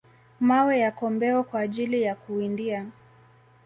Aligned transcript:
mawe 0.39 0.79
ya 0.79 0.91
kombeo 0.91 1.43
kwa 1.43 1.59
ajili 1.59 2.01
ya 2.01 2.15
kuwindia 2.15 2.85